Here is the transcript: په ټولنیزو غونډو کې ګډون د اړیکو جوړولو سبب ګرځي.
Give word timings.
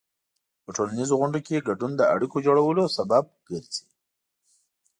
په 0.63 0.69
ټولنیزو 0.77 1.19
غونډو 1.19 1.39
کې 1.45 1.65
ګډون 1.67 1.91
د 1.97 2.01
اړیکو 2.13 2.37
جوړولو 2.45 2.83
سبب 2.97 3.23
ګرځي. 3.47 3.85